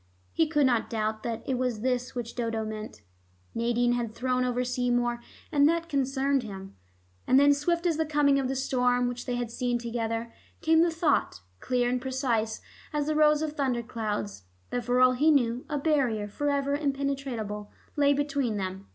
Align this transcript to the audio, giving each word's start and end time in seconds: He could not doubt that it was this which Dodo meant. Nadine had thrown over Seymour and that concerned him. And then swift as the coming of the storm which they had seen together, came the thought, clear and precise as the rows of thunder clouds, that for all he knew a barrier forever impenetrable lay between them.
He 0.33 0.47
could 0.47 0.65
not 0.65 0.89
doubt 0.89 1.21
that 1.21 1.43
it 1.47 1.59
was 1.59 1.81
this 1.81 2.15
which 2.15 2.33
Dodo 2.33 2.65
meant. 2.65 3.03
Nadine 3.53 3.91
had 3.91 4.15
thrown 4.15 4.43
over 4.43 4.63
Seymour 4.63 5.21
and 5.51 5.69
that 5.69 5.89
concerned 5.89 6.41
him. 6.41 6.75
And 7.27 7.39
then 7.39 7.53
swift 7.53 7.85
as 7.85 7.97
the 7.97 8.05
coming 8.07 8.39
of 8.39 8.47
the 8.47 8.55
storm 8.55 9.07
which 9.07 9.27
they 9.27 9.35
had 9.35 9.51
seen 9.51 9.77
together, 9.77 10.33
came 10.61 10.81
the 10.81 10.89
thought, 10.89 11.41
clear 11.59 11.87
and 11.87 12.01
precise 12.01 12.61
as 12.91 13.05
the 13.05 13.15
rows 13.15 13.43
of 13.43 13.51
thunder 13.55 13.83
clouds, 13.83 14.45
that 14.71 14.85
for 14.85 14.99
all 14.99 15.11
he 15.11 15.29
knew 15.29 15.65
a 15.69 15.77
barrier 15.77 16.27
forever 16.27 16.73
impenetrable 16.75 17.71
lay 17.95 18.11
between 18.11 18.57
them. 18.57 18.87